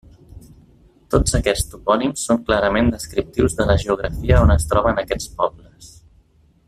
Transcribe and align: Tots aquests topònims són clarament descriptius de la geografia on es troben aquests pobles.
Tots 1.15 1.35
aquests 1.39 1.67
topònims 1.73 2.23
són 2.29 2.41
clarament 2.47 2.89
descriptius 2.95 3.57
de 3.61 3.69
la 3.73 3.77
geografia 3.85 4.41
on 4.47 4.55
es 4.57 4.67
troben 4.73 5.03
aquests 5.05 5.31
pobles. 5.43 5.93